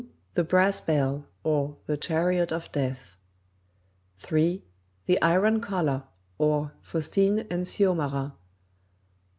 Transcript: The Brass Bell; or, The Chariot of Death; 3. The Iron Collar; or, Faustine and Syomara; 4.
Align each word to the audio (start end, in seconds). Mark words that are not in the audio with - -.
The 0.33 0.43
Brass 0.43 0.81
Bell; 0.81 1.27
or, 1.43 1.77
The 1.85 1.95
Chariot 1.95 2.51
of 2.51 2.71
Death; 2.71 3.17
3. 4.17 4.65
The 5.05 5.21
Iron 5.21 5.59
Collar; 5.61 6.05
or, 6.39 6.71
Faustine 6.81 7.41
and 7.51 7.67
Syomara; 7.67 8.29
4. 8.31 8.37